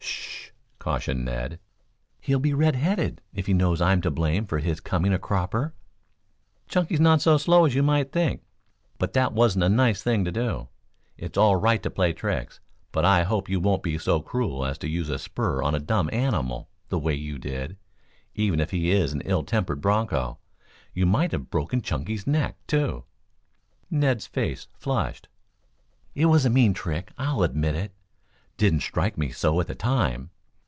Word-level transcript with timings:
"S 0.83 0.87
h 0.97 0.97
h 0.97 0.97
h," 0.97 0.97
cautioned 1.11 1.25
Ned. 1.25 1.59
"He'll 2.21 2.39
be 2.39 2.55
redheaded 2.55 3.21
if 3.35 3.45
he 3.45 3.53
knows 3.53 3.81
I 3.81 3.91
am 3.91 4.01
to 4.01 4.09
blame 4.09 4.47
for 4.47 4.57
his 4.57 4.79
coming 4.79 5.13
a 5.13 5.19
cropper." 5.19 5.75
"Chunky's 6.67 6.99
not 6.99 7.21
so 7.21 7.37
slow 7.37 7.65
as 7.65 7.75
you 7.75 7.83
might 7.83 8.11
think. 8.11 8.41
But 8.97 9.13
that 9.13 9.31
wasn't 9.31 9.65
a 9.65 9.69
nice 9.69 10.01
thing 10.01 10.25
to 10.25 10.31
do. 10.31 10.69
It's 11.19 11.37
all 11.37 11.55
right 11.55 11.83
to 11.83 11.91
play 11.91 12.13
tricks, 12.13 12.59
but 12.91 13.05
I 13.05 13.21
hope 13.21 13.47
you 13.47 13.59
won't 13.59 13.83
be 13.83 13.99
so 13.99 14.21
cruel 14.21 14.65
as 14.65 14.79
to 14.79 14.89
use 14.89 15.07
a 15.09 15.19
spur 15.19 15.61
on 15.61 15.75
a 15.75 15.79
dumb 15.79 16.09
animal, 16.11 16.67
the 16.89 16.97
way 16.97 17.13
you 17.13 17.37
did, 17.37 17.77
even 18.33 18.59
if 18.59 18.71
he 18.71 18.89
is 18.89 19.13
an 19.13 19.21
ill 19.25 19.43
tempered 19.43 19.81
broncho. 19.81 20.39
You 20.95 21.05
might 21.05 21.31
have 21.31 21.51
broken 21.51 21.83
Chunky's 21.83 22.25
neck, 22.25 22.57
too." 22.65 23.03
Ned's 23.91 24.25
face 24.25 24.67
flushed. 24.73 25.27
"It 26.15 26.25
was 26.25 26.43
a 26.43 26.49
mean 26.49 26.73
trick, 26.73 27.11
I'll 27.19 27.43
admit. 27.43 27.93
Didn't 28.57 28.81
strike 28.81 29.15
me 29.19 29.29
so 29.29 29.61
at 29.61 29.67
the 29.67 29.75
time. 29.75 30.31